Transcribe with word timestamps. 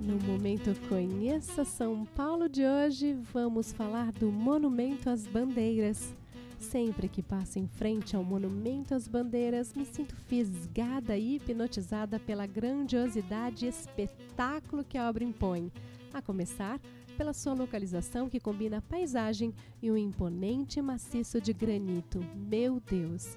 No 0.00 0.18
momento 0.26 0.74
Conheça 0.88 1.64
São 1.64 2.04
Paulo 2.04 2.48
de 2.48 2.64
hoje, 2.64 3.14
vamos 3.32 3.72
falar 3.72 4.10
do 4.12 4.30
Monumento 4.30 5.10
às 5.10 5.26
Bandeiras. 5.26 6.14
Sempre 6.58 7.08
que 7.08 7.22
passo 7.22 7.58
em 7.58 7.66
frente 7.66 8.14
ao 8.14 8.22
Monumento 8.22 8.94
às 8.94 9.08
Bandeiras, 9.08 9.72
me 9.74 9.84
sinto 9.84 10.14
fisgada 10.14 11.16
e 11.16 11.36
hipnotizada 11.36 12.18
pela 12.18 12.46
grandiosidade 12.46 13.66
e 13.66 13.68
espetáculo 13.68 14.84
que 14.84 14.98
a 14.98 15.08
obra 15.08 15.24
impõe. 15.24 15.72
A 16.12 16.20
começar 16.20 16.80
pela 17.16 17.32
sua 17.32 17.54
localização 17.54 18.28
que 18.28 18.40
combina 18.40 18.78
a 18.78 18.82
paisagem 18.82 19.54
e 19.82 19.90
um 19.90 19.96
imponente 19.96 20.80
maciço 20.82 21.40
de 21.40 21.52
granito. 21.52 22.18
Meu 22.34 22.80
Deus! 22.80 23.36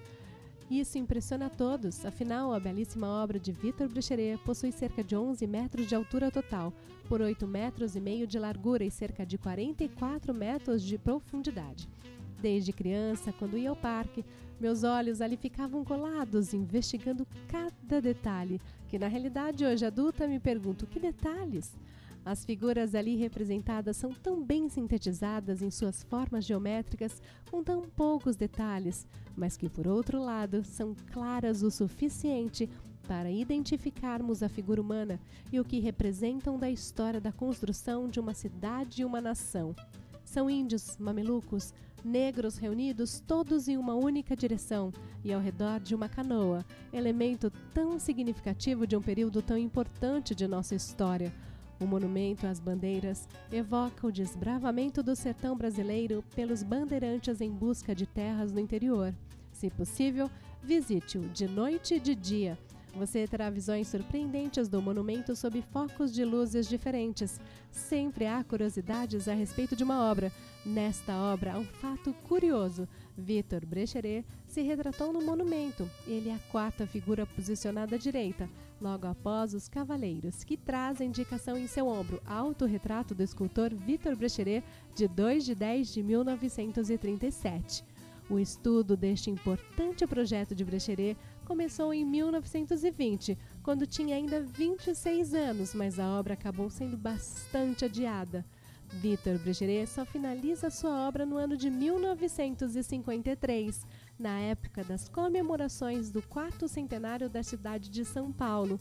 Isso 0.69 0.97
impressiona 0.97 1.47
a 1.47 1.49
todos, 1.49 2.05
afinal, 2.05 2.53
a 2.53 2.59
belíssima 2.59 3.07
obra 3.07 3.39
de 3.39 3.51
Victor 3.51 3.87
Brecheret 3.87 4.37
possui 4.43 4.71
cerca 4.71 5.03
de 5.03 5.15
11 5.15 5.45
metros 5.45 5.87
de 5.87 5.93
altura 5.93 6.31
total, 6.31 6.73
por 7.07 7.21
8 7.21 7.45
metros 7.47 7.95
e 7.95 7.99
meio 7.99 8.25
de 8.25 8.39
largura 8.39 8.83
e 8.83 8.89
cerca 8.89 9.25
de 9.25 9.37
44 9.37 10.33
metros 10.33 10.81
de 10.81 10.97
profundidade. 10.97 11.87
Desde 12.41 12.73
criança, 12.73 13.31
quando 13.33 13.57
ia 13.57 13.69
ao 13.69 13.75
parque, 13.75 14.25
meus 14.59 14.83
olhos 14.83 15.21
ali 15.21 15.37
ficavam 15.37 15.83
colados, 15.83 16.53
investigando 16.53 17.27
cada 17.47 18.01
detalhe, 18.01 18.59
que 18.87 18.97
na 18.97 19.07
realidade, 19.07 19.65
hoje 19.65 19.85
adulta, 19.85 20.27
me 20.27 20.39
pergunto: 20.39 20.87
que 20.87 20.99
detalhes? 20.99 21.73
As 22.25 22.45
figuras 22.45 22.95
ali 22.95 23.17
representadas 23.17 23.97
são 23.97 24.11
tão 24.11 24.41
bem 24.41 24.69
sintetizadas 24.69 25.61
em 25.61 25.69
suas 25.69 26.03
formas 26.03 26.45
geométricas, 26.45 27.21
com 27.51 27.61
tão 27.61 27.81
poucos 27.81 28.37
detalhes, 28.37 29.05
mas 29.35 29.57
que, 29.57 29.67
por 29.67 29.87
outro 29.87 30.23
lado, 30.23 30.63
são 30.63 30.95
claras 31.11 31.63
o 31.63 31.69
suficiente 31.69 32.69
para 33.05 33.29
identificarmos 33.29 34.41
a 34.41 34.47
figura 34.47 34.81
humana 34.81 35.19
e 35.51 35.59
o 35.59 35.65
que 35.65 35.81
representam 35.81 36.57
da 36.57 36.69
história 36.69 37.19
da 37.19 37.33
construção 37.33 38.07
de 38.07 38.21
uma 38.21 38.33
cidade 38.33 39.01
e 39.01 39.05
uma 39.05 39.19
nação. 39.19 39.75
São 40.23 40.49
índios, 40.49 40.95
mamelucos, 40.97 41.73
negros 42.05 42.57
reunidos 42.57 43.19
todos 43.19 43.67
em 43.67 43.75
uma 43.75 43.95
única 43.95 44.33
direção 44.33 44.93
e 45.25 45.33
ao 45.33 45.41
redor 45.41 45.81
de 45.81 45.93
uma 45.93 46.07
canoa, 46.07 46.65
elemento 46.93 47.51
tão 47.73 47.99
significativo 47.99 48.87
de 48.87 48.95
um 48.95 49.01
período 49.01 49.41
tão 49.41 49.57
importante 49.57 50.33
de 50.33 50.47
nossa 50.47 50.73
história 50.73 51.33
o 51.79 51.85
monumento 51.85 52.47
às 52.47 52.59
bandeiras 52.59 53.27
evoca 53.51 54.07
o 54.07 54.11
desbravamento 54.11 55.03
do 55.03 55.15
sertão 55.15 55.55
brasileiro 55.55 56.23
pelos 56.35 56.63
bandeirantes 56.63 57.41
em 57.41 57.51
busca 57.51 57.93
de 57.95 58.05
terras 58.05 58.51
no 58.51 58.59
interior. 58.59 59.13
Se 59.51 59.69
possível, 59.69 60.29
visite-o 60.61 61.21
de 61.29 61.47
noite 61.47 61.95
e 61.95 61.99
de 61.99 62.15
dia 62.15 62.57
você 62.95 63.27
terá 63.27 63.49
visões 63.49 63.87
surpreendentes 63.87 64.67
do 64.67 64.81
monumento 64.81 65.35
sob 65.35 65.61
focos 65.61 66.13
de 66.13 66.23
luzes 66.23 66.67
diferentes. 66.67 67.39
Sempre 67.71 68.27
há 68.27 68.43
curiosidades 68.43 69.27
a 69.27 69.33
respeito 69.33 69.75
de 69.75 69.83
uma 69.83 70.09
obra. 70.09 70.31
Nesta 70.65 71.13
obra 71.13 71.53
há 71.53 71.59
um 71.59 71.65
fato 71.65 72.13
curioso. 72.27 72.87
Victor 73.17 73.65
Brecheret 73.65 74.25
se 74.47 74.61
retratou 74.61 75.11
no 75.11 75.21
monumento. 75.21 75.89
Ele 76.05 76.29
é 76.29 76.35
a 76.35 76.51
quarta 76.51 76.85
figura 76.85 77.25
posicionada 77.25 77.95
à 77.95 77.99
direita, 77.99 78.49
logo 78.79 79.07
após 79.07 79.53
os 79.53 79.67
cavaleiros, 79.67 80.43
que 80.43 80.55
traz 80.55 81.01
a 81.01 81.05
indicação 81.05 81.57
em 81.57 81.67
seu 81.67 81.87
ombro 81.87 82.21
autorretrato 82.25 83.15
do 83.15 83.23
escultor 83.23 83.73
Victor 83.73 84.15
Brecheret 84.15 84.63
de 84.95 85.07
2 85.07 85.45
de 85.45 85.55
10 85.55 85.93
de 85.93 86.03
1937. 86.03 87.92
O 88.29 88.39
estudo 88.39 88.95
deste 88.95 89.29
importante 89.29 90.07
projeto 90.07 90.55
de 90.55 90.63
Brecheret 90.63 91.17
começou 91.45 91.93
em 91.93 92.05
1920, 92.05 93.37
quando 93.61 93.85
tinha 93.85 94.15
ainda 94.15 94.41
26 94.41 95.33
anos, 95.33 95.73
mas 95.73 95.99
a 95.99 96.07
obra 96.17 96.33
acabou 96.33 96.69
sendo 96.69 96.97
bastante 96.97 97.83
adiada. 97.83 98.45
Victor 98.93 99.37
Brecheret 99.39 99.87
só 99.87 100.05
finaliza 100.05 100.69
sua 100.69 101.05
obra 101.07 101.25
no 101.25 101.35
ano 101.35 101.57
de 101.57 101.67
1953, 101.69 103.85
na 104.17 104.39
época 104.39 104.81
das 104.83 105.09
comemorações 105.09 106.09
do 106.11 106.21
quarto 106.21 106.65
centenário 106.67 107.29
da 107.29 107.43
cidade 107.43 107.89
de 107.89 108.05
São 108.05 108.31
Paulo. 108.31 108.79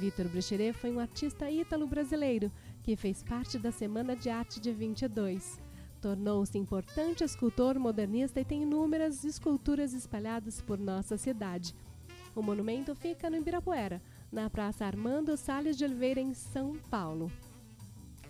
Victor 0.00 0.26
Brecheret 0.28 0.72
foi 0.72 0.90
um 0.90 0.98
artista 0.98 1.50
ítalo-brasileiro 1.50 2.50
que 2.82 2.96
fez 2.96 3.22
parte 3.22 3.58
da 3.58 3.70
Semana 3.70 4.16
de 4.16 4.30
Arte 4.30 4.58
de 4.58 4.72
22. 4.72 5.60
Tornou-se 6.02 6.58
importante 6.58 7.22
escultor 7.22 7.78
modernista 7.78 8.40
e 8.40 8.44
tem 8.44 8.64
inúmeras 8.64 9.24
esculturas 9.24 9.94
espalhadas 9.94 10.60
por 10.60 10.76
nossa 10.76 11.16
cidade. 11.16 11.76
O 12.34 12.42
monumento 12.42 12.92
fica 12.92 13.30
no 13.30 13.36
Ibirapuera, 13.36 14.02
na 14.32 14.50
Praça 14.50 14.84
Armando 14.84 15.36
Salles 15.36 15.76
de 15.76 15.84
Oliveira, 15.84 16.20
em 16.20 16.34
São 16.34 16.72
Paulo. 16.90 17.30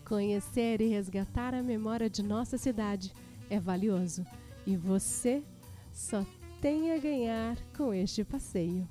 Conhecer 0.07 0.83
e 0.83 0.89
resgatar 0.89 1.55
a 1.55 1.63
memória 1.63 2.11
de 2.11 2.23
nossa 2.23 2.59
cidade 2.59 3.11
é 3.49 3.59
valioso 3.59 4.23
e 4.67 4.77
você 4.77 5.43
só 5.91 6.27
tem 6.61 6.93
a 6.93 6.99
ganhar 6.99 7.57
com 7.75 7.95
este 7.95 8.23
passeio. 8.23 8.87